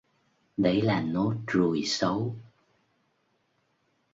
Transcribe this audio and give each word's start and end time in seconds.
đấy 0.57 0.81
là 0.81 1.01
nốt 1.01 1.33
ruồi 1.47 1.81
xấu 1.85 2.35